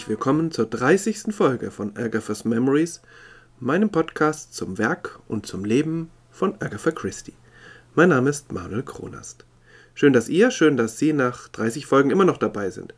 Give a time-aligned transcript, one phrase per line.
[0.00, 1.34] Herzlich willkommen zur 30.
[1.34, 3.02] Folge von Agatha's Memories,
[3.58, 7.34] meinem Podcast zum Werk und zum Leben von Agatha Christie.
[7.94, 9.44] Mein Name ist Manuel Kronast.
[9.92, 12.94] Schön, dass ihr, schön, dass Sie nach 30 Folgen immer noch dabei sind.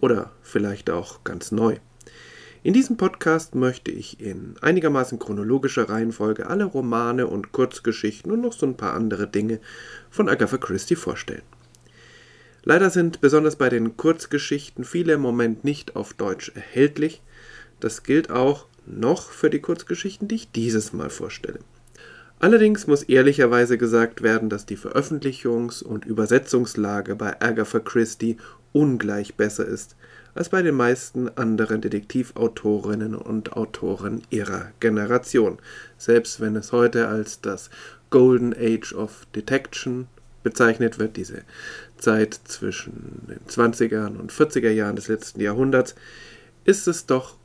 [0.00, 1.76] Oder vielleicht auch ganz neu.
[2.62, 8.54] In diesem Podcast möchte ich in einigermaßen chronologischer Reihenfolge alle Romane und Kurzgeschichten und noch
[8.54, 9.60] so ein paar andere Dinge
[10.08, 11.42] von Agatha Christie vorstellen.
[12.62, 17.22] Leider sind besonders bei den Kurzgeschichten viele im Moment nicht auf Deutsch erhältlich.
[17.80, 21.60] Das gilt auch noch für die Kurzgeschichten, die ich dieses Mal vorstelle.
[22.38, 28.38] Allerdings muss ehrlicherweise gesagt werden, dass die Veröffentlichungs- und Übersetzungslage bei Agatha Christie
[28.72, 29.96] ungleich besser ist
[30.34, 35.58] als bei den meisten anderen Detektivautorinnen und Autoren ihrer Generation,
[35.98, 37.68] selbst wenn es heute als das
[38.10, 40.06] Golden Age of Detection
[40.42, 41.42] bezeichnet wird, diese
[42.00, 45.94] Zeit zwischen den 20er und 40er Jahren des letzten Jahrhunderts,
[46.64, 47.36] ist es doch,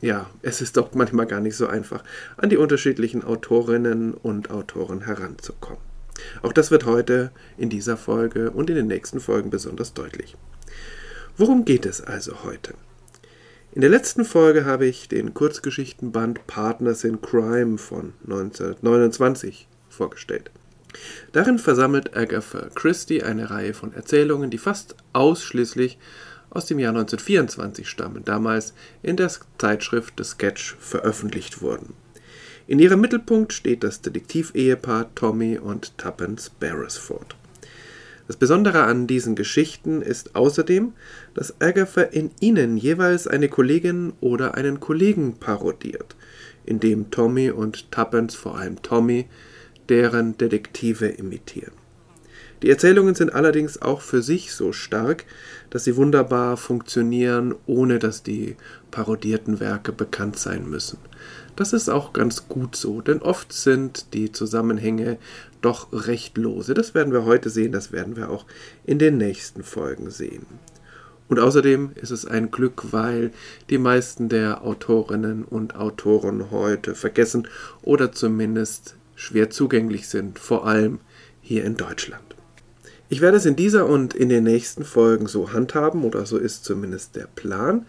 [0.00, 2.04] ja, es ist doch manchmal gar nicht so einfach,
[2.36, 5.82] an die unterschiedlichen Autorinnen und Autoren heranzukommen.
[6.42, 10.36] Auch das wird heute in dieser Folge und in den nächsten Folgen besonders deutlich.
[11.36, 12.74] Worum geht es also heute?
[13.72, 20.50] In der letzten Folge habe ich den Kurzgeschichtenband Partners in Crime von 1929 vorgestellt.
[21.32, 25.98] Darin versammelt Agatha Christie eine Reihe von Erzählungen, die fast ausschließlich
[26.50, 31.94] aus dem Jahr 1924 stammen, damals in der Zeitschrift The Sketch veröffentlicht wurden.
[32.66, 37.36] In ihrem Mittelpunkt steht das Detektivehepaar Tommy und Tuppence Beresford.
[38.26, 40.94] Das Besondere an diesen Geschichten ist außerdem,
[41.34, 46.16] dass Agatha in ihnen jeweils eine Kollegin oder einen Kollegen parodiert,
[46.64, 49.26] indem Tommy und Tuppence, vor allem Tommy,
[49.88, 51.72] deren Detektive imitieren.
[52.62, 55.24] Die Erzählungen sind allerdings auch für sich so stark,
[55.68, 58.56] dass sie wunderbar funktionieren, ohne dass die
[58.90, 60.98] parodierten Werke bekannt sein müssen.
[61.54, 65.18] Das ist auch ganz gut so, denn oft sind die Zusammenhänge
[65.60, 66.74] doch recht lose.
[66.74, 68.46] Das werden wir heute sehen, das werden wir auch
[68.84, 70.46] in den nächsten Folgen sehen.
[71.28, 73.32] Und außerdem ist es ein Glück, weil
[73.68, 77.48] die meisten der Autorinnen und Autoren heute vergessen
[77.82, 81.00] oder zumindest schwer zugänglich sind, vor allem
[81.40, 82.22] hier in Deutschland.
[83.08, 86.64] Ich werde es in dieser und in den nächsten Folgen so handhaben, oder so ist
[86.64, 87.86] zumindest der Plan,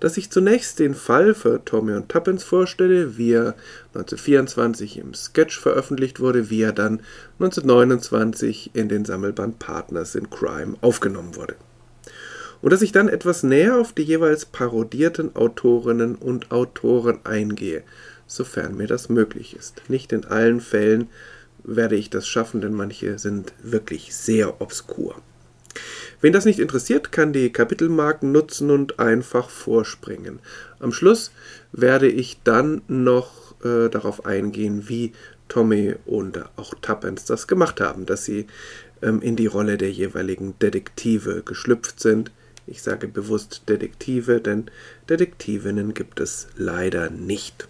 [0.00, 3.54] dass ich zunächst den Fall für Tommy und Tuppence vorstelle, wie er
[3.94, 7.00] 1924 im Sketch veröffentlicht wurde, wie er dann
[7.38, 11.56] 1929 in den Sammelband Partners in Crime aufgenommen wurde.
[12.62, 17.82] Und dass ich dann etwas näher auf die jeweils parodierten Autorinnen und Autoren eingehe,
[18.30, 19.82] sofern mir das möglich ist.
[19.88, 21.08] Nicht in allen Fällen
[21.64, 25.16] werde ich das schaffen, denn manche sind wirklich sehr obskur.
[26.20, 30.38] Wen das nicht interessiert, kann die Kapitelmarken nutzen und einfach vorspringen.
[30.78, 31.32] Am Schluss
[31.72, 35.12] werde ich dann noch äh, darauf eingehen, wie
[35.48, 38.46] Tommy und auch Tuppence das gemacht haben, dass sie
[39.02, 42.30] ähm, in die Rolle der jeweiligen Detektive geschlüpft sind.
[42.66, 44.70] Ich sage bewusst Detektive, denn
[45.08, 47.69] Detektivinnen gibt es leider nicht.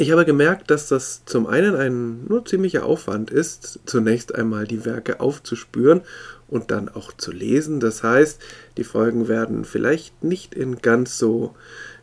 [0.00, 4.86] Ich habe gemerkt, dass das zum einen ein nur ziemlicher Aufwand ist, zunächst einmal die
[4.86, 6.00] Werke aufzuspüren
[6.48, 7.80] und dann auch zu lesen.
[7.80, 8.40] Das heißt,
[8.78, 11.54] die Folgen werden vielleicht nicht in ganz so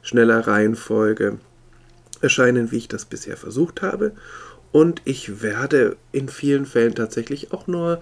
[0.03, 1.39] schneller Reihenfolge
[2.21, 4.11] erscheinen, wie ich das bisher versucht habe.
[4.71, 8.01] Und ich werde in vielen Fällen tatsächlich auch nur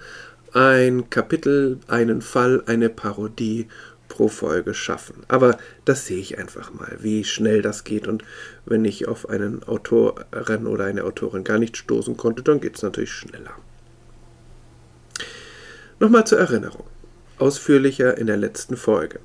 [0.52, 3.70] ein Kapitel, einen Fall, eine Parodie
[4.16, 5.24] pro Folge schaffen.
[5.28, 8.08] Aber das sehe ich einfach mal, wie schnell das geht.
[8.08, 8.24] Und
[8.66, 12.82] wenn ich auf einen Autorin oder eine Autorin gar nicht stoßen konnte, dann geht es
[12.82, 13.52] natürlich schneller.
[16.00, 16.86] Nochmal zur Erinnerung.
[17.40, 19.20] Ausführlicher in der letzten Folge.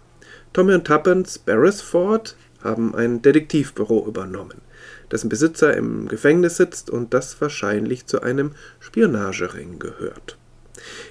[0.53, 4.61] Tommy und Tuppence Beresford haben ein Detektivbüro übernommen,
[5.13, 10.37] dessen Besitzer im Gefängnis sitzt und das wahrscheinlich zu einem Spionagering gehört.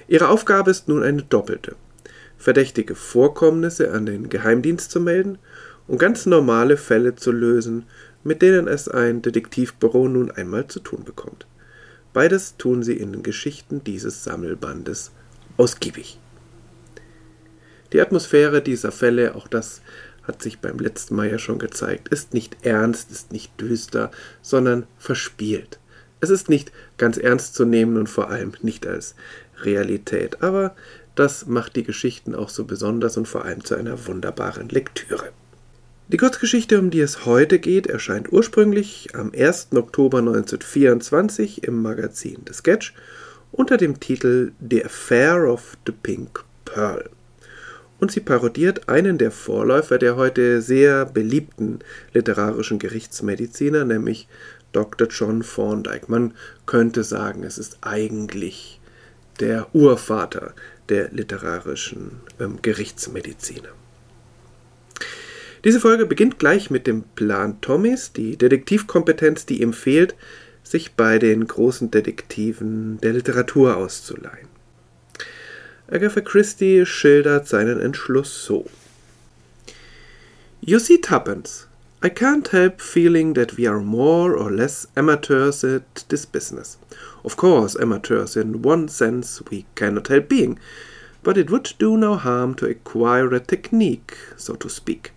[0.06, 1.76] Ihre Aufgabe ist nun eine doppelte
[2.40, 5.38] verdächtige Vorkommnisse an den Geheimdienst zu melden
[5.86, 7.84] und ganz normale Fälle zu lösen,
[8.24, 11.46] mit denen es ein Detektivbüro nun einmal zu tun bekommt.
[12.14, 15.12] Beides tun sie in den Geschichten dieses Sammelbandes
[15.58, 16.18] ausgiebig.
[17.92, 19.82] Die Atmosphäre dieser Fälle, auch das
[20.22, 24.10] hat sich beim letzten Mal ja schon gezeigt, ist nicht ernst, ist nicht düster,
[24.40, 25.78] sondern verspielt.
[26.20, 29.14] Es ist nicht ganz ernst zu nehmen und vor allem nicht als
[29.62, 30.74] Realität, aber
[31.20, 35.30] das macht die Geschichten auch so besonders und vor allem zu einer wunderbaren Lektüre.
[36.08, 39.68] Die Kurzgeschichte, um die es heute geht, erscheint ursprünglich am 1.
[39.74, 42.94] Oktober 1924 im Magazin The Sketch
[43.52, 47.08] unter dem Titel The Affair of the Pink Pearl.
[48.00, 51.80] und sie parodiert einen der Vorläufer der heute sehr beliebten
[52.14, 54.26] literarischen Gerichtsmediziner, nämlich
[54.72, 55.06] Dr.
[55.08, 56.06] John Thorndike.
[56.08, 56.32] Man
[56.64, 58.80] könnte sagen, es ist eigentlich
[59.38, 60.54] der Urvater
[60.90, 63.70] der literarischen ähm, Gerichtsmediziner.
[65.64, 70.14] Diese Folge beginnt gleich mit dem Plan Tommys, die Detektivkompetenz, die ihm fehlt,
[70.62, 74.48] sich bei den großen Detektiven der Literatur auszuleihen.
[75.90, 78.66] Agatha Christie schildert seinen Entschluss so.
[80.60, 81.66] You see, Tuppence,
[82.02, 86.78] I can't help feeling that we are more or less amateurs at this business.
[87.24, 90.58] Of course, amateurs in one sense we cannot help being,
[91.22, 95.12] but it would do no harm to acquire a technique, so to speak.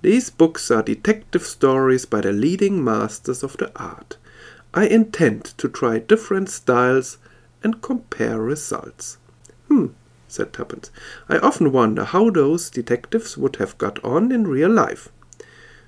[0.00, 4.16] These books are detective stories by the leading masters of the art.
[4.72, 7.18] I intend to try different styles
[7.62, 9.18] and compare results.
[9.66, 9.88] Hmm,
[10.28, 10.90] said Tuppence.
[11.28, 15.08] I often wonder how those detectives would have got on in real life.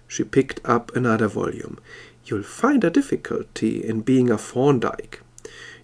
[0.09, 1.79] She picked up another volume.
[2.25, 5.21] You'll find a difficulty in being a Thorndyke.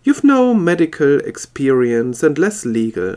[0.07, 3.17] You've no medical experience and less legal,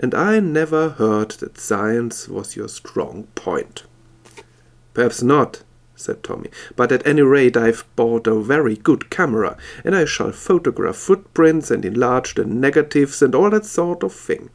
[0.00, 3.84] and I never heard that science was your strong point.
[4.94, 5.62] Perhaps not,
[5.94, 10.32] said Tommy, but at any rate I've bought a very good camera, and I shall
[10.32, 14.50] photograph footprints and enlarge the negatives and all that sort of thing.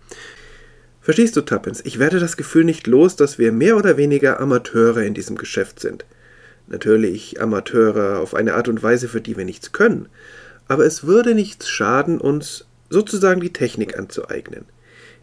[1.00, 5.04] Verstehst du, Tuppence, ich werde das Gefühl nicht los, dass wir mehr oder weniger Amateure
[5.04, 6.04] in diesem Geschäft sind.
[6.68, 10.10] Natürlich Amateure auf eine Art und Weise, für die wir nichts können,
[10.68, 14.66] aber es würde nichts schaden, uns sozusagen die Technik anzueignen.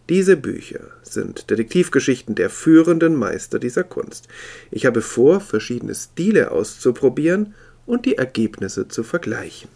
[0.08, 4.26] Diese Bücher sind Detektivgeschichten der führenden Meister dieser Kunst.
[4.70, 7.54] Ich habe vor, verschiedene Stile auszuprobieren
[7.86, 9.68] und die Ergebnisse zu vergleichen.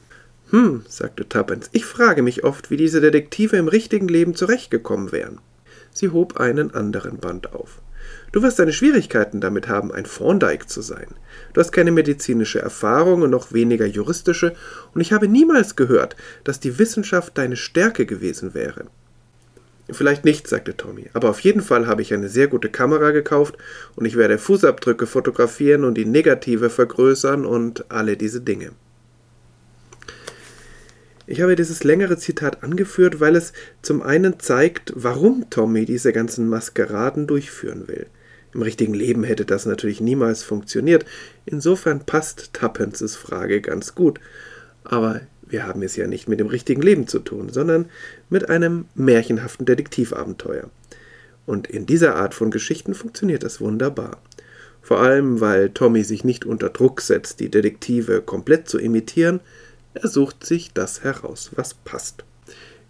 [0.51, 5.41] Hm, sagte Tuppence, ich frage mich oft, wie diese Detektive im richtigen Leben zurechtgekommen wären.
[5.93, 7.81] Sie hob einen anderen Band auf.
[8.35, 11.07] Du wirst deine Schwierigkeiten damit haben, ein Thorndike zu sein.
[11.53, 14.57] Du hast keine medizinische Erfahrung und noch weniger juristische,
[14.93, 18.87] und ich habe niemals gehört, dass die Wissenschaft deine Stärke gewesen wäre.
[19.89, 23.57] Vielleicht nicht, sagte Tommy, aber auf jeden Fall habe ich eine sehr gute Kamera gekauft
[23.95, 28.73] und ich werde Fußabdrücke fotografieren und die Negative vergrößern und alle diese Dinge.
[31.29, 36.49] Ich habe dieses längere Zitat angeführt, weil es zum einen zeigt, warum Tommy diese ganzen
[36.49, 38.09] Maskeraden durchführen will.
[38.55, 41.05] Im richtigen Leben hätte das natürlich niemals funktioniert.
[41.45, 44.21] Insofern passt Tuppences Frage ganz gut.
[44.85, 47.87] Aber wir haben es ja nicht mit dem richtigen Leben zu tun, sondern
[48.31, 50.71] mit einem märchenhaften Detektivabenteuer.
[51.47, 54.23] Und in dieser Art von Geschichten funktioniert das wunderbar.
[54.81, 59.41] Vor allem, weil Tommy sich nicht unter Druck setzt, die Detektive komplett zu imitieren,
[59.95, 62.25] er sucht sich das heraus, was passt.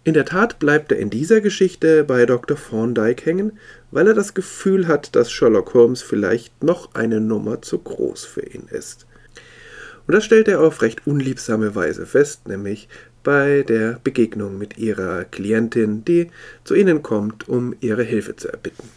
[0.03, 2.57] In der Tat bleibt er in dieser Geschichte bei Dr.
[2.57, 3.53] Thorndyke hängen,
[3.95, 8.45] weil er das Gefühl hat, dass Sherlock Holmes vielleicht noch eine Nummer zu groß für
[8.45, 9.07] ihn ist.
[10.05, 12.89] Und das stellt er auf recht unliebsame Weise fest, nämlich
[13.23, 16.29] bei der Begegnung mit ihrer Klientin, die
[16.65, 18.89] zu ihnen kommt, um ihre Hilfe zu erbitten.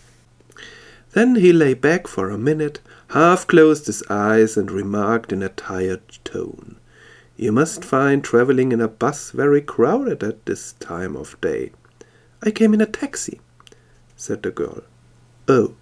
[1.14, 2.80] Then he lay back for a minute,
[3.10, 6.74] half closed his eyes, and remarked in a tired tone.
[7.36, 11.70] You must find traveling in a bus very crowded at this time of day.
[12.42, 13.40] I came in a taxi,
[14.18, 14.82] said the girl.
[15.48, 15.76] Oh,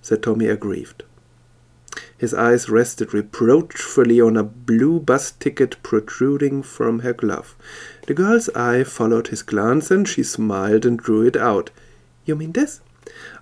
[0.00, 1.02] said Tommy, aggrieved.
[2.16, 7.54] His eyes rested reproachfully on a blue bus ticket protruding from her glove.
[8.06, 11.68] The girl's eye followed his glance, and she smiled and drew it out.
[12.24, 12.80] You mean this?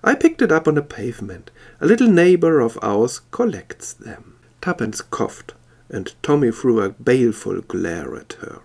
[0.03, 1.49] I picked it up on the pavement.
[1.79, 4.35] A little neighbor of ours collects them.
[4.59, 5.53] Tuppence coughed
[5.93, 8.61] and Tommy threw a baleful glare at her.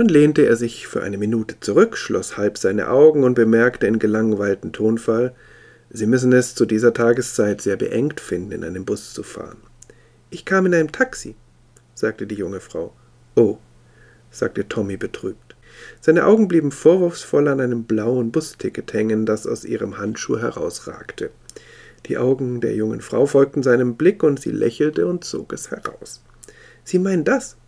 [0.00, 3.98] Dann lehnte er sich für eine Minute zurück, schloss halb seine Augen und bemerkte in
[3.98, 5.34] gelangweiltem Tonfall,
[5.90, 9.58] Sie müssen es zu dieser Tageszeit sehr beengt finden, in einem Bus zu fahren.
[10.30, 11.36] Ich kam in einem Taxi,
[11.92, 12.94] sagte die junge Frau.
[13.36, 13.58] Oh,
[14.30, 15.54] sagte Tommy betrübt.
[16.00, 21.28] Seine Augen blieben vorwurfsvoll an einem blauen Busticket hängen, das aus ihrem Handschuh herausragte.
[22.06, 26.22] Die Augen der jungen Frau folgten seinem Blick und sie lächelte und zog es heraus.
[26.84, 27.58] Sie meinen das?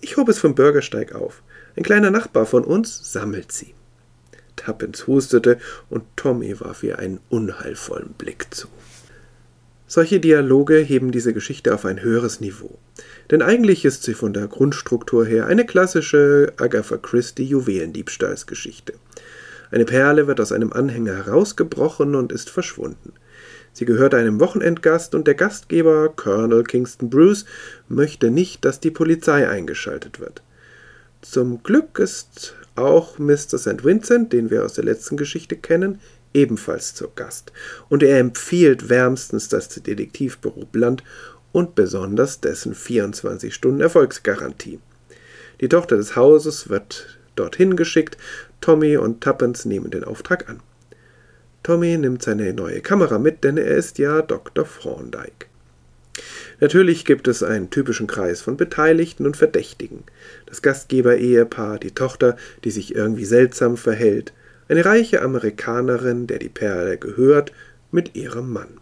[0.00, 1.42] Ich hob es vom Bürgersteig auf.
[1.76, 3.74] Ein kleiner Nachbar von uns sammelt sie.
[4.56, 5.58] Tappens hustete
[5.88, 8.68] und Tommy warf ihr einen unheilvollen Blick zu.
[9.86, 12.78] Solche Dialoge heben diese Geschichte auf ein höheres Niveau.
[13.30, 18.92] Denn eigentlich ist sie von der Grundstruktur her eine klassische Agatha Christie Juwelendiebstahlsgeschichte.
[19.72, 23.14] Eine Perle wird aus einem Anhänger herausgebrochen und ist verschwunden.
[23.72, 27.44] Sie gehört einem Wochenendgast und der Gastgeber, Colonel Kingston Bruce,
[27.88, 30.42] möchte nicht, dass die Polizei eingeschaltet wird.
[31.22, 33.58] Zum Glück ist auch Mr.
[33.58, 33.84] St.
[33.84, 36.00] Vincent, den wir aus der letzten Geschichte kennen,
[36.32, 37.52] ebenfalls zu Gast
[37.88, 41.02] und er empfiehlt wärmstens das Detektivbüro Blunt
[41.52, 44.80] und besonders dessen 24 Stunden Erfolgsgarantie.
[45.60, 48.16] Die Tochter des Hauses wird dorthin geschickt,
[48.60, 50.60] Tommy und Tuppence nehmen den Auftrag an.
[51.62, 54.66] Tommy nimmt seine neue Kamera mit, denn er ist ja Dr.
[54.66, 55.49] Thorndyke.
[56.60, 60.04] Natürlich gibt es einen typischen Kreis von Beteiligten und Verdächtigen.
[60.46, 64.32] Das Gastgeber-Ehepaar, die Tochter, die sich irgendwie seltsam verhält,
[64.68, 67.52] eine reiche Amerikanerin, der die Perle gehört,
[67.90, 68.78] mit ihrem Mann.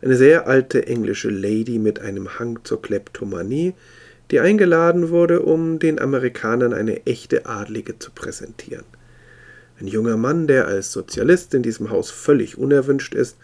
[0.00, 3.74] Eine sehr alte englische Lady mit einem Hang zur Kleptomanie,
[4.30, 8.84] die eingeladen wurde, um den Amerikanern eine echte Adlige zu präsentieren.
[9.80, 13.36] Ein junger Mann, der als Sozialist in diesem Haus völlig unerwünscht ist,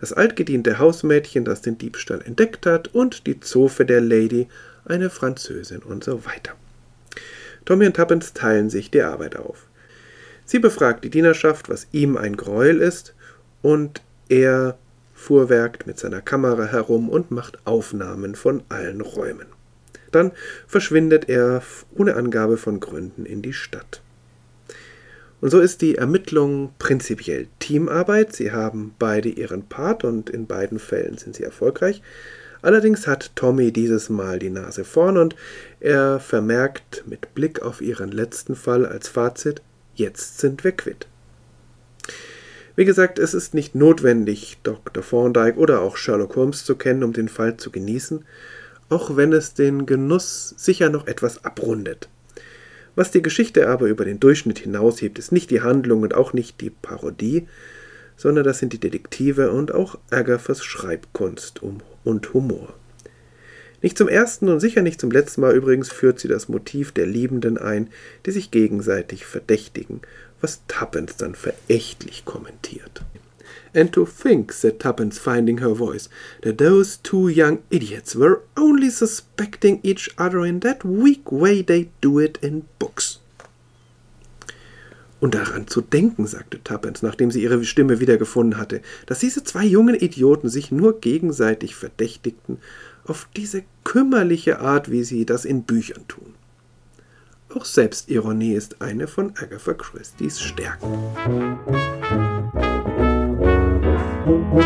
[0.00, 4.48] das altgediente Hausmädchen, das den Diebstahl entdeckt hat, und die Zofe der Lady,
[4.84, 6.52] eine Französin und so weiter.
[7.64, 9.66] Tommy und Tuppence teilen sich die Arbeit auf.
[10.44, 13.14] Sie befragt die Dienerschaft, was ihm ein Gräuel ist,
[13.62, 14.76] und er
[15.14, 19.46] fuhrwerkt mit seiner Kamera herum und macht Aufnahmen von allen Räumen.
[20.10, 20.32] Dann
[20.66, 21.62] verschwindet er
[21.96, 24.02] ohne Angabe von Gründen in die Stadt.
[25.44, 28.34] Und so ist die Ermittlung prinzipiell Teamarbeit.
[28.34, 32.00] Sie haben beide ihren Part und in beiden Fällen sind sie erfolgreich.
[32.62, 35.36] Allerdings hat Tommy dieses Mal die Nase vorn und
[35.80, 39.60] er vermerkt mit Blick auf ihren letzten Fall als Fazit,
[39.94, 41.06] jetzt sind wir quitt.
[42.74, 45.04] Wie gesagt, es ist nicht notwendig, Dr.
[45.04, 48.24] Thorndyke oder auch Sherlock Holmes zu kennen, um den Fall zu genießen,
[48.88, 52.08] auch wenn es den Genuss sicher noch etwas abrundet.
[52.94, 56.60] Was die Geschichte aber über den Durchschnitt hinaushebt, ist nicht die Handlung und auch nicht
[56.60, 57.48] die Parodie,
[58.16, 62.74] sondern das sind die Detektive und auch Agathas Schreibkunst und Humor.
[63.82, 67.06] Nicht zum ersten und sicher nicht zum letzten Mal übrigens führt sie das Motiv der
[67.06, 67.88] Liebenden ein,
[68.24, 70.00] die sich gegenseitig verdächtigen,
[70.40, 73.02] was Tuppence dann verächtlich kommentiert.
[73.74, 76.08] And to think, said Tuppence, finding her voice,
[76.42, 81.90] that those two young idiots were only suspecting each other in that weak way they
[82.00, 83.18] do it in books.
[85.20, 89.64] Und daran zu denken, sagte Tuppence, nachdem sie ihre Stimme wiedergefunden hatte, dass diese zwei
[89.64, 92.58] jungen Idioten sich nur gegenseitig verdächtigten,
[93.06, 96.34] auf diese kümmerliche Art, wie sie das in Büchern tun.
[97.54, 100.88] Auch Selbstironie ist eine von Agatha Christie's Stärken.
[104.54, 104.62] Nun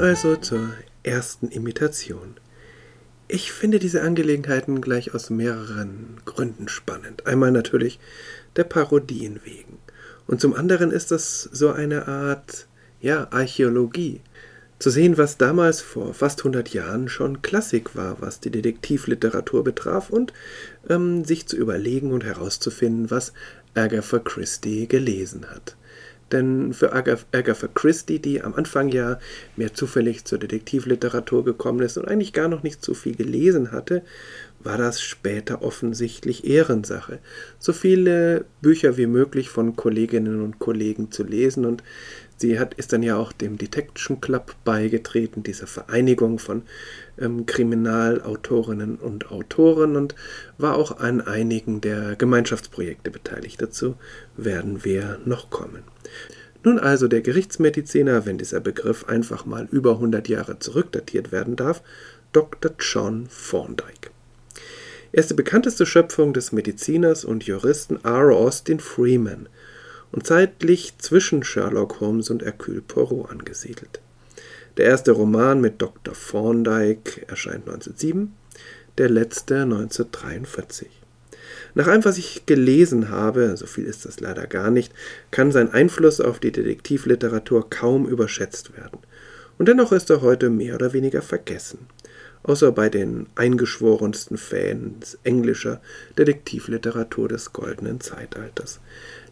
[0.00, 0.70] also zur
[1.02, 2.36] ersten Imitation.
[3.28, 7.26] Ich finde diese Angelegenheiten gleich aus mehreren Gründen spannend.
[7.26, 7.98] Einmal natürlich
[8.54, 9.78] der Parodien wegen.
[10.28, 12.68] Und zum anderen ist das so eine Art,
[13.00, 14.20] ja, Archäologie.
[14.78, 20.10] Zu sehen, was damals vor fast 100 Jahren schon Klassik war, was die Detektivliteratur betraf,
[20.10, 20.32] und
[20.88, 23.32] ähm, sich zu überlegen und herauszufinden, was
[23.74, 25.76] Agatha Christie gelesen hat.
[26.32, 29.18] Denn für Agatha Christie, die am Anfang ja
[29.56, 34.02] mehr zufällig zur Detektivliteratur gekommen ist und eigentlich gar noch nicht so viel gelesen hatte,
[34.66, 37.20] war das später offensichtlich Ehrensache,
[37.60, 41.84] so viele Bücher wie möglich von Kolleginnen und Kollegen zu lesen und
[42.36, 46.62] sie hat, ist dann ja auch dem Detection Club beigetreten, dieser Vereinigung von
[47.16, 50.16] ähm, Kriminalautorinnen und Autoren und
[50.58, 53.62] war auch an einigen der Gemeinschaftsprojekte beteiligt.
[53.62, 53.94] Dazu
[54.36, 55.84] werden wir noch kommen.
[56.64, 61.82] Nun also der Gerichtsmediziner, wenn dieser Begriff einfach mal über 100 Jahre zurückdatiert werden darf,
[62.32, 62.72] Dr.
[62.80, 64.15] John Thorndyke.
[65.16, 68.36] Er ist die bekannteste Schöpfung des Mediziners und Juristen R.
[68.36, 69.48] Austin Freeman
[70.12, 74.02] und zeitlich zwischen Sherlock Holmes und Hercule Poirot angesiedelt.
[74.76, 76.12] Der erste Roman mit Dr.
[76.12, 78.34] Thorndyke erscheint 1907,
[78.98, 80.90] der letzte 1943.
[81.74, 84.92] Nach allem, was ich gelesen habe, so viel ist das leider gar nicht,
[85.30, 88.98] kann sein Einfluss auf die Detektivliteratur kaum überschätzt werden.
[89.56, 91.86] Und dennoch ist er heute mehr oder weniger vergessen,
[92.46, 95.80] außer bei den eingeschworensten Fans englischer
[96.16, 98.80] Detektivliteratur des goldenen Zeitalters.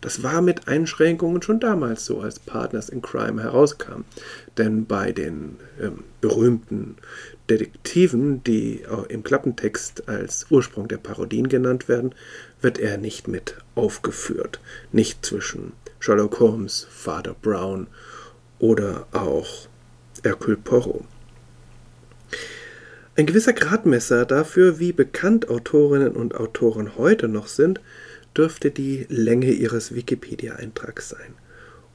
[0.00, 4.02] Das war mit Einschränkungen schon damals so, als Partners in Crime herauskam.
[4.58, 6.96] Denn bei den ähm, berühmten
[7.48, 12.14] Detektiven, die im Klappentext als Ursprung der Parodien genannt werden,
[12.60, 14.60] wird er nicht mit aufgeführt.
[14.92, 17.86] Nicht zwischen Sherlock Holmes, Father Brown
[18.58, 19.68] oder auch
[20.22, 21.04] Hercule Poirot.
[23.16, 27.80] Ein gewisser Gradmesser dafür, wie bekannt Autorinnen und Autoren heute noch sind,
[28.36, 31.34] dürfte die Länge ihres Wikipedia-Eintrags sein.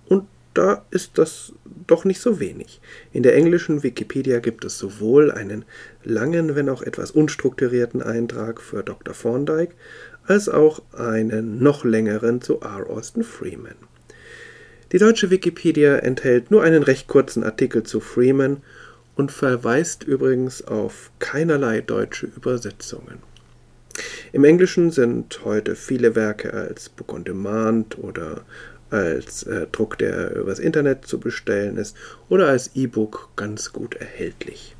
[0.08, 1.52] Und da ist das
[1.88, 2.80] doch nicht so wenig.
[3.12, 5.66] In der englischen Wikipedia gibt es sowohl einen
[6.06, 9.14] langen, wenn auch etwas unstrukturierten Eintrag für Dr.
[9.14, 9.74] Thorndike,
[10.26, 12.90] als auch einen noch längeren zu R.
[12.90, 13.76] Austin Freeman.
[14.94, 18.64] Die deutsche Wikipedia enthält nur einen recht kurzen Artikel zu Freeman
[19.20, 23.18] und verweist übrigens auf keinerlei deutsche Übersetzungen.
[24.32, 28.46] Im Englischen sind heute viele Werke als Book on Demand oder
[28.90, 31.98] als äh, Druck, der übers Internet zu bestellen ist,
[32.30, 34.74] oder als E-Book ganz gut erhältlich.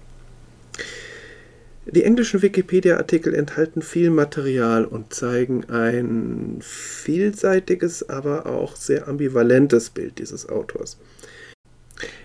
[1.86, 10.18] Die englischen Wikipedia-Artikel enthalten viel Material und zeigen ein vielseitiges, aber auch sehr ambivalentes Bild
[10.18, 10.98] dieses Autors.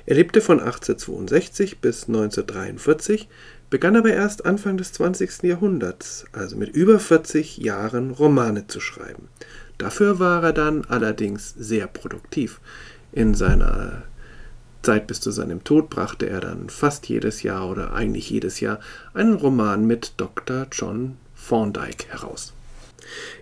[0.06, 3.28] Er lebte von 1862 bis 1943,
[3.70, 5.42] begann aber erst Anfang des 20.
[5.42, 9.28] Jahrhunderts, also mit über 40 Jahren, Romane zu schreiben.
[9.78, 12.60] Dafür war er dann allerdings sehr produktiv.
[13.12, 14.04] In seiner
[14.82, 18.80] Zeit bis zu seinem Tod brachte er dann fast jedes Jahr oder eigentlich jedes Jahr
[19.14, 20.66] einen Roman mit Dr.
[20.70, 21.16] John
[21.48, 22.52] Thorndike heraus.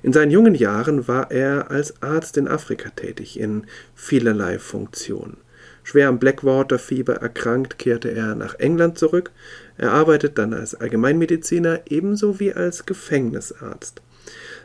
[0.02, 5.36] In seinen jungen Jahren war er als Arzt in Afrika tätig, in vielerlei Funktionen.
[5.84, 9.30] Schwer am Blackwater-Fieber erkrankt, kehrte er nach England zurück.
[9.76, 14.00] Er arbeitet dann als Allgemeinmediziner ebenso wie als Gefängnisarzt.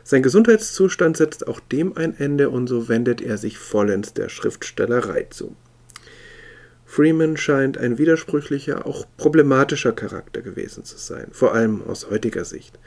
[0.04, 5.26] Sein Gesundheitszustand setzt auch dem ein Ende und so wendet er sich vollends der Schriftstellerei
[5.30, 5.54] zu.
[6.90, 12.78] Freeman scheint ein widersprüchlicher, auch problematischer Charakter gewesen zu sein, vor allem aus heutiger Sicht.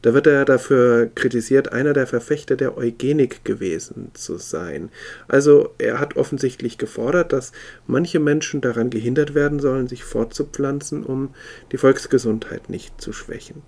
[0.00, 4.90] Da wird er dafür kritisiert, einer der Verfechter der Eugenik gewesen zu sein.
[5.26, 7.50] Also er hat offensichtlich gefordert, dass
[7.88, 11.34] manche Menschen daran gehindert werden sollen, sich fortzupflanzen, um
[11.72, 13.62] die Volksgesundheit nicht zu schwächen.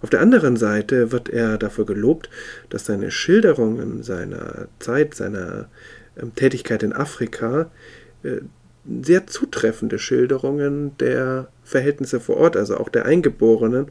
[0.00, 2.30] Auf der anderen Seite wird er dafür gelobt,
[2.70, 5.68] dass seine Schilderungen seiner Zeit, seiner
[6.18, 7.70] ähm, Tätigkeit in Afrika
[8.22, 8.40] äh,
[9.02, 13.86] sehr zutreffende Schilderungen der Verhältnisse vor Ort, also auch der Eingeborenen,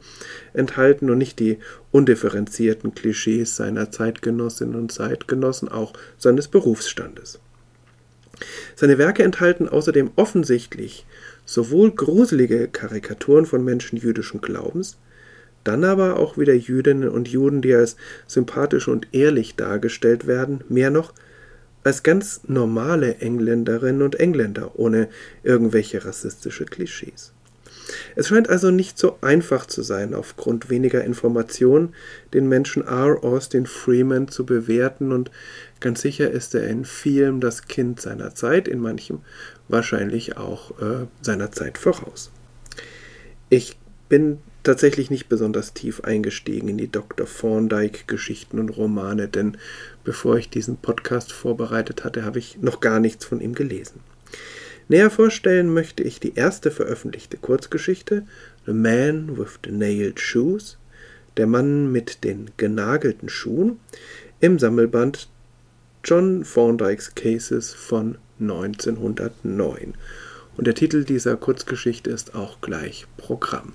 [0.54, 1.58] enthalten und nicht die
[1.92, 7.38] undifferenzierten Klischees seiner Zeitgenossinnen und Zeitgenossen, auch seines Berufsstandes.
[8.74, 11.06] Seine Werke enthalten außerdem offensichtlich
[11.44, 14.98] sowohl gruselige Karikaturen von Menschen jüdischen Glaubens,
[15.64, 20.90] dann aber auch wieder Jüdinnen und Juden, die als sympathisch und ehrlich dargestellt werden, mehr
[20.90, 21.12] noch
[21.86, 25.08] als ganz normale Engländerinnen und Engländer, ohne
[25.44, 27.32] irgendwelche rassistische Klischees.
[28.16, 31.94] Es scheint also nicht so einfach zu sein, aufgrund weniger Informationen
[32.34, 33.22] den Menschen R.
[33.22, 35.30] Austin Freeman zu bewerten und
[35.78, 39.20] ganz sicher ist er in vielem das Kind seiner Zeit, in manchem
[39.68, 42.32] wahrscheinlich auch äh, seiner Zeit voraus.
[43.48, 47.26] Ich bin tatsächlich nicht besonders tief eingestiegen in die Dr.
[47.26, 49.56] Thorndike-Geschichten und Romane, denn
[50.04, 54.00] bevor ich diesen Podcast vorbereitet hatte, habe ich noch gar nichts von ihm gelesen.
[54.88, 58.24] Näher vorstellen möchte ich die erste veröffentlichte Kurzgeschichte
[58.66, 60.78] The Man with the Nailed Shoes,
[61.36, 63.78] der Mann mit den genagelten Schuhen,
[64.40, 65.28] im Sammelband
[66.04, 69.94] John Thorndikes Cases von 1909.
[70.56, 73.72] Und der Titel dieser Kurzgeschichte ist auch gleich Programm.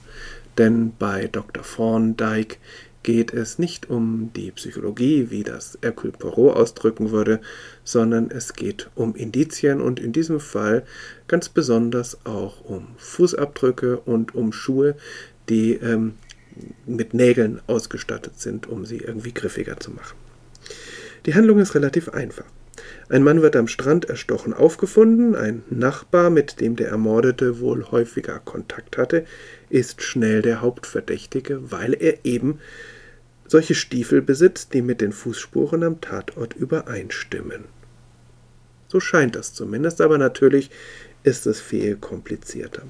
[0.57, 1.63] Denn bei Dr.
[1.63, 2.57] Thorndike
[3.03, 7.41] geht es nicht um die Psychologie, wie das Hercule Poirot ausdrücken würde,
[7.83, 10.83] sondern es geht um Indizien und in diesem Fall
[11.27, 14.95] ganz besonders auch um Fußabdrücke und um Schuhe,
[15.49, 16.15] die ähm,
[16.85, 20.17] mit Nägeln ausgestattet sind, um sie irgendwie griffiger zu machen.
[21.25, 22.45] Die Handlung ist relativ einfach.
[23.09, 28.39] Ein Mann wird am Strand erstochen aufgefunden, ein Nachbar, mit dem der Ermordete wohl häufiger
[28.39, 29.25] Kontakt hatte,
[29.69, 32.59] ist schnell der Hauptverdächtige, weil er eben
[33.47, 37.65] solche Stiefel besitzt, die mit den Fußspuren am Tatort übereinstimmen.
[38.87, 40.71] So scheint das zumindest, aber natürlich
[41.23, 42.83] ist es viel komplizierter.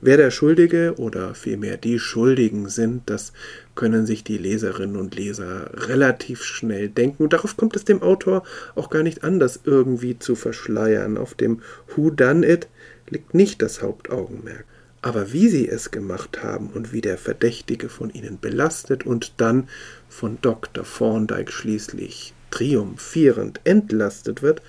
[0.00, 3.32] Wer der Schuldige oder vielmehr die Schuldigen sind, das
[3.74, 7.24] können sich die Leserinnen und Leser relativ schnell denken.
[7.24, 11.16] Und darauf kommt es dem Autor auch gar nicht an, das irgendwie zu verschleiern.
[11.16, 11.62] Auf dem
[11.94, 12.68] Who Done It
[13.08, 14.64] liegt nicht das Hauptaugenmerk.
[15.02, 19.68] Aber wie sie es gemacht haben und wie der Verdächtige von ihnen belastet und dann
[20.08, 20.84] von Dr.
[20.84, 24.62] Thorndike schließlich triumphierend entlastet wird,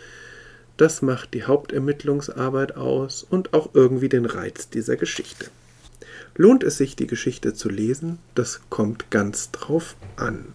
[0.78, 5.46] das macht die Hauptermittlungsarbeit aus und auch irgendwie den Reiz dieser Geschichte.
[6.36, 8.20] Lohnt es sich, die Geschichte zu lesen?
[8.36, 10.54] Das kommt ganz drauf an.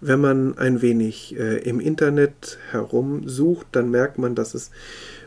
[0.00, 4.70] Wenn man ein wenig äh, im Internet herumsucht, dann merkt man, dass es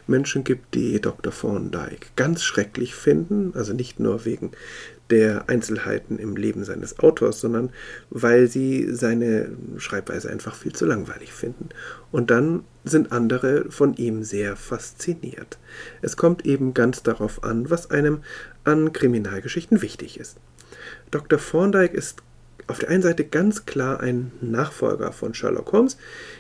[0.08, 1.34] Menschen gibt, die Dr.
[1.34, 4.52] Thorndike ganz schrecklich finden, also nicht nur wegen
[5.12, 7.72] der Einzelheiten im Leben seines Autors, sondern
[8.10, 11.70] weil sie seine Schreibweise einfach viel zu langweilig finden.
[12.12, 15.60] Und dann sind andere von ihm sehr fasziniert.
[16.02, 18.22] Es kommt eben ganz darauf an, was einem
[18.64, 20.38] an Kriminalgeschichten wichtig ist.
[21.12, 21.38] Dr.
[21.38, 22.24] Thorndike ist
[22.68, 25.98] auf der einen Seite ganz klar ein Nachfolger von Sherlock Holmes,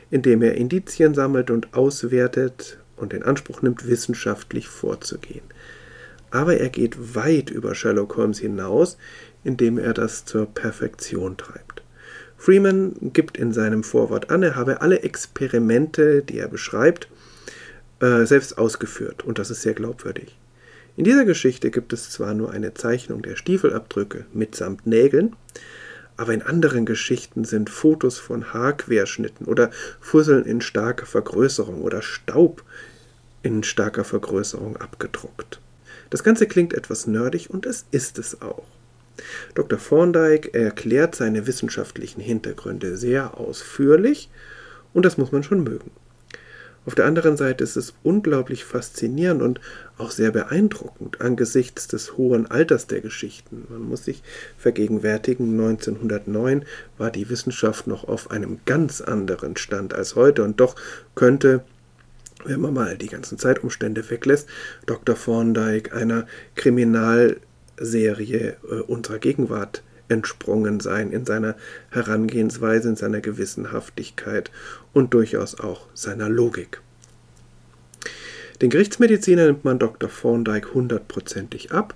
[0.09, 5.43] indem er Indizien sammelt und auswertet und den Anspruch nimmt, wissenschaftlich vorzugehen.
[6.31, 8.97] Aber er geht weit über Sherlock Holmes hinaus,
[9.43, 11.83] indem er das zur Perfektion treibt.
[12.37, 17.07] Freeman gibt in seinem Vorwort an, er habe alle Experimente, die er beschreibt,
[17.99, 20.35] äh, selbst ausgeführt und das ist sehr glaubwürdig.
[20.97, 25.35] In dieser Geschichte gibt es zwar nur eine Zeichnung der Stiefelabdrücke mitsamt Nägeln,
[26.17, 32.63] aber in anderen Geschichten sind Fotos von Haarquerschnitten oder Fusseln in starker Vergrößerung oder Staub
[33.43, 35.59] in starker Vergrößerung abgedruckt.
[36.11, 38.65] Das Ganze klingt etwas nerdig und es ist es auch.
[39.55, 39.79] Dr.
[39.79, 44.29] Thorndike erklärt seine wissenschaftlichen Hintergründe sehr ausführlich
[44.93, 45.89] und das muss man schon mögen.
[46.85, 49.61] Auf der anderen Seite ist es unglaublich faszinierend und
[49.97, 53.67] auch sehr beeindruckend angesichts des hohen Alters der Geschichten.
[53.69, 54.23] Man muss sich
[54.57, 56.65] vergegenwärtigen, 1909
[56.97, 60.75] war die Wissenschaft noch auf einem ganz anderen Stand als heute und doch
[61.13, 61.63] könnte
[62.45, 64.47] wenn man mal die ganzen Zeitumstände weglässt,
[64.85, 65.15] Dr.
[65.15, 66.25] Thorndike einer
[66.55, 71.55] Kriminalserie äh, unserer Gegenwart entsprungen sein in seiner
[71.89, 74.51] Herangehensweise, in seiner Gewissenhaftigkeit
[74.93, 76.81] und durchaus auch seiner Logik.
[78.61, 80.09] Den Gerichtsmediziner nimmt man Dr.
[80.09, 81.95] Thorndike hundertprozentig ab,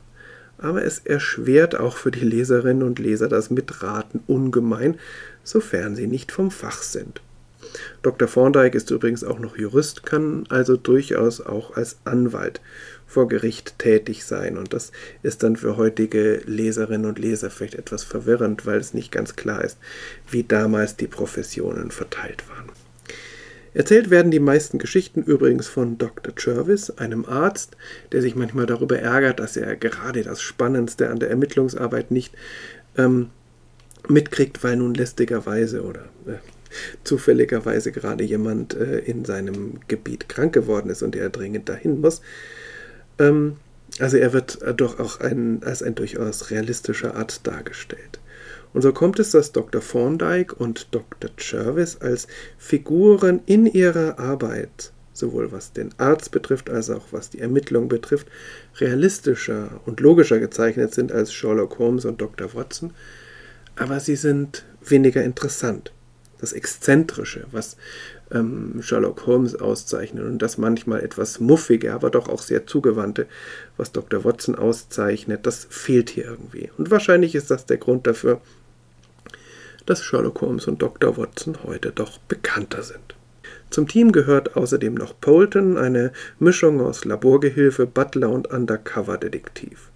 [0.58, 4.98] aber es erschwert auch für die Leserinnen und Leser das Mitraten ungemein,
[5.44, 7.22] sofern sie nicht vom Fach sind.
[8.02, 8.28] Dr.
[8.28, 12.62] Thorndike ist übrigens auch noch Jurist, kann also durchaus auch als Anwalt
[13.08, 14.58] vor Gericht tätig sein.
[14.58, 14.92] Und das
[15.24, 19.64] ist dann für heutige Leserinnen und Leser vielleicht etwas verwirrend, weil es nicht ganz klar
[19.64, 19.78] ist,
[20.30, 22.72] wie damals die Professionen verteilt waren.
[23.76, 26.34] Erzählt werden die meisten Geschichten übrigens von Dr.
[26.38, 27.76] Jervis, einem Arzt,
[28.14, 32.34] der sich manchmal darüber ärgert, dass er gerade das Spannendste an der Ermittlungsarbeit nicht
[32.98, 33.32] ähm,
[34.08, 36.38] mitkriegt, weil nun lästigerweise oder äh,
[37.04, 42.22] zufälligerweise gerade jemand äh, in seinem Gebiet krank geworden ist und er dringend dahin muss.
[43.20, 43.58] Ähm,
[44.00, 48.20] also er wird äh, doch auch ein, als ein durchaus realistischer Art dargestellt.
[48.74, 49.82] Und so kommt es, dass Dr.
[49.82, 51.32] Thorndike und Dr.
[51.38, 57.40] Jervis als Figuren in ihrer Arbeit, sowohl was den Arzt betrifft als auch was die
[57.40, 58.28] Ermittlung betrifft,
[58.78, 62.54] realistischer und logischer gezeichnet sind als Sherlock Holmes und Dr.
[62.54, 62.94] Watson,
[63.78, 65.94] aber sie sind weniger interessant
[66.40, 67.78] das Exzentrische, was
[68.32, 73.28] ähm, Sherlock Holmes auszeichnet und das manchmal etwas muffige, aber doch auch sehr zugewandte,
[73.78, 74.24] was Dr.
[74.24, 76.72] Watson auszeichnet, das fehlt hier irgendwie.
[76.78, 78.42] Und wahrscheinlich ist das der Grund dafür,
[79.86, 81.18] dass Sherlock Holmes und Dr.
[81.18, 83.16] Watson heute doch bekannter sind.
[83.70, 89.92] Zum Team gehört außerdem noch Polton, eine Mischung aus Laborgehilfe, Butler und Undercover-Detektiv.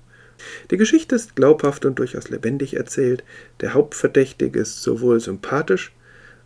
[0.71, 3.23] Die Geschichte ist glaubhaft und durchaus lebendig erzählt.
[3.62, 5.91] Der Hauptverdächtige ist sowohl sympathisch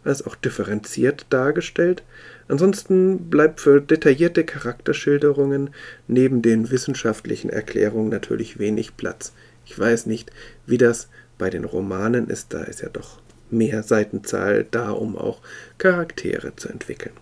[0.03, 2.03] als auch differenziert dargestellt.
[2.47, 5.69] Ansonsten bleibt für detaillierte Charakterschilderungen
[6.07, 9.33] neben den wissenschaftlichen Erklärungen natürlich wenig Platz.
[9.65, 10.31] Ich weiß nicht,
[10.65, 15.41] wie das bei den Romanen ist, da ist ja doch mehr Seitenzahl da, um auch
[15.77, 17.13] Charaktere zu entwickeln.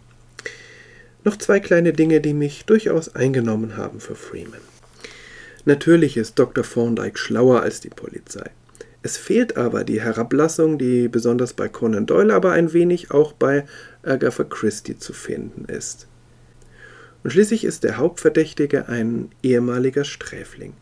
[1.24, 4.62] Noch zwei kleine Dinge, die mich durchaus eingenommen haben für Freeman.
[5.66, 6.64] Natürlich ist Dr.
[6.64, 8.50] Thorndike schlauer als die Polizei.
[9.04, 13.66] Es fehlt aber die Herablassung, die besonders bei Conan Doyle, aber ein wenig auch bei
[14.04, 16.08] Agatha Christie zu finden ist.
[17.24, 20.74] Und schließlich ist der Hauptverdächtige ein ehemaliger Sträfling.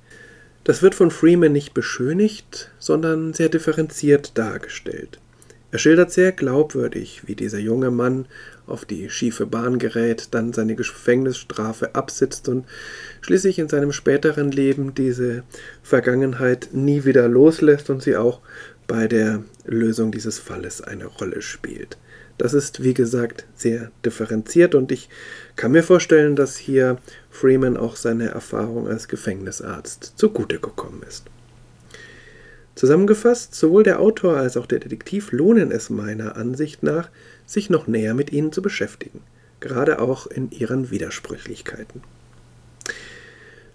[0.63, 5.19] Das wird von Freeman nicht beschönigt, sondern sehr differenziert dargestellt.
[5.71, 8.25] Er schildert sehr glaubwürdig, wie dieser junge Mann
[8.69, 12.65] auf die schiefe Bahn gerät, dann seine Gefängnisstrafe absitzt und
[13.21, 15.43] schließlich in seinem späteren Leben diese
[15.84, 18.41] Vergangenheit nie wieder loslässt und sie auch
[18.88, 21.97] bei der Lösung dieses Falles eine Rolle spielt.
[22.39, 25.10] Das ist, wie gesagt, sehr differenziert und ich
[25.58, 26.97] kann mir vorstellen, dass hier
[27.29, 31.25] Freeman auch seine Erfahrung als Gefängnisarzt zugute gekommen ist.
[32.75, 37.10] Zusammengefasst, sowohl der Autor als auch der Detektiv lohnen es meiner Ansicht nach,
[37.49, 39.21] sich noch näher mit ihnen zu beschäftigen,
[39.59, 42.01] gerade auch in ihren Widersprüchlichkeiten.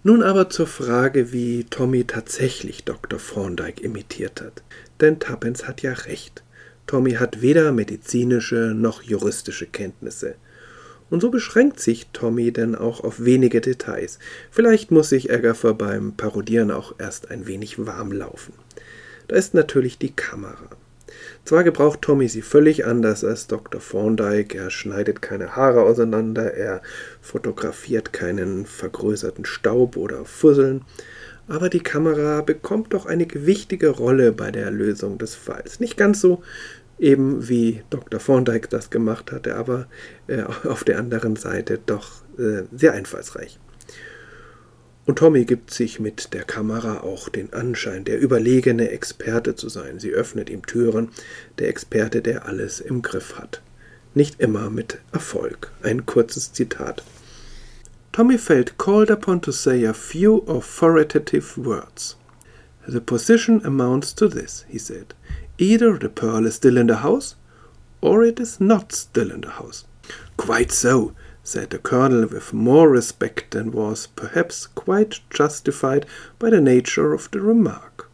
[0.07, 3.19] Nun aber zur Frage, wie Tommy tatsächlich Dr.
[3.19, 4.63] Thorndike imitiert hat.
[5.01, 6.43] Denn Tuppence hat ja recht.
[6.87, 10.35] Tommy hat weder medizinische noch juristische Kenntnisse.
[11.09, 14.19] Und so beschränkt sich Tommy denn auch auf wenige Details.
[14.51, 18.53] Vielleicht muss sich Agatha beim Parodieren auch erst ein wenig warm laufen.
[19.29, 20.69] Da ist natürlich die Kamera.
[21.45, 23.79] Zwar gebraucht Tommy sie völlig anders als Dr.
[23.81, 26.81] Thorndyke, er schneidet keine Haare auseinander, er
[27.21, 30.83] fotografiert keinen vergrößerten Staub oder Fusseln,
[31.47, 35.81] aber die Kamera bekommt doch eine wichtige Rolle bei der Lösung des Falls.
[35.81, 36.43] Nicht ganz so
[36.99, 38.21] eben wie Dr.
[38.21, 39.87] Thorndyke das gemacht hatte, aber
[40.27, 43.59] äh, auf der anderen Seite doch äh, sehr einfallsreich.
[45.07, 49.99] Und Tommy gibt sich mit der Kamera auch den Anschein, der überlegene Experte zu sein.
[49.99, 51.11] Sie öffnet ihm Türen,
[51.59, 53.61] der Experte, der alles im Griff hat.
[54.15, 55.73] Nicht immer mit Erfolg.
[55.83, 57.03] Ein kurzes Zitat.
[58.13, 62.17] Tommy felt called upon to say a few authoritative words.
[62.87, 65.15] The position amounts to this, he said.
[65.59, 67.35] Either the pearl is still in the house,
[68.01, 69.85] or it is not still in the house.
[70.37, 71.13] Quite so,
[71.45, 76.07] said the colonel with more respect than was perhaps quite justified
[76.39, 78.11] by the nature of the remark.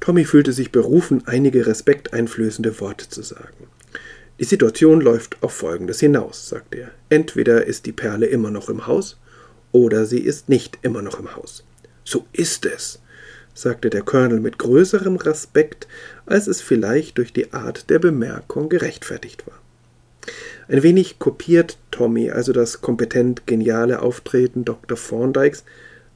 [0.00, 3.66] Tommy fühlte sich berufen, einige respekteinflößende Worte zu sagen.
[4.38, 6.90] Die Situation läuft auf Folgendes hinaus, sagte er.
[7.08, 9.18] Entweder ist die Perle immer noch im Haus,
[9.72, 11.64] oder sie ist nicht immer noch im Haus.
[12.04, 13.00] So ist es,
[13.54, 15.88] sagte der Colonel mit größerem Respekt,
[16.26, 19.60] als es vielleicht durch die Art der Bemerkung gerechtfertigt war.
[20.68, 24.96] Ein wenig kopiert Tommy also das kompetent geniale Auftreten Dr.
[24.96, 25.64] Thorndykes,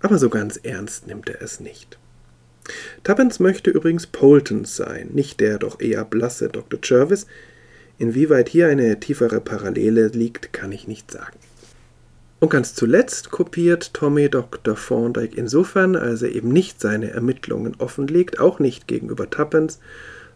[0.00, 1.98] aber so ganz ernst nimmt er es nicht.
[3.02, 6.78] Tuppence möchte übrigens Poltons sein, nicht der doch eher blasse Dr.
[6.82, 7.26] Jervis.
[7.98, 11.38] Inwieweit hier eine tiefere Parallele liegt, kann ich nicht sagen.
[12.40, 14.76] Und ganz zuletzt kopiert Tommy Dr.
[14.76, 19.80] Thorndyke insofern, als er eben nicht seine Ermittlungen offenlegt, auch nicht gegenüber Tuppence,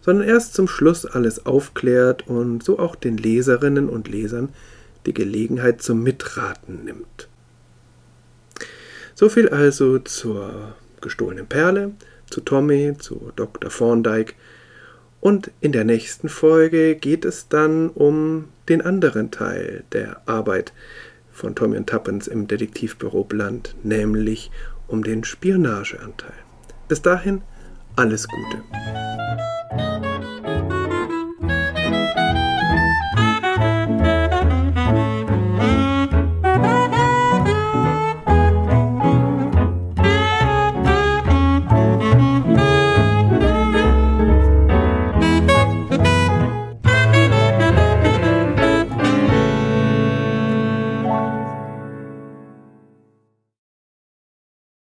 [0.03, 4.51] sondern erst zum Schluss alles aufklärt und so auch den Leserinnen und Lesern
[5.07, 7.29] die Gelegenheit zum Mitraten nimmt.
[9.15, 11.93] So viel also zur gestohlenen Perle,
[12.31, 13.71] zu Tommy, zu Dr.
[13.71, 14.35] Thorndyke.
[15.21, 20.73] Und in der nächsten Folge geht es dann um den anderen Teil der Arbeit
[21.31, 24.51] von Tommy und Tuppence im Detektivbüro Bland, nämlich
[24.89, 26.35] um den Spionageanteil.
[26.89, 27.43] Bis dahin
[27.97, 29.92] alles Gute.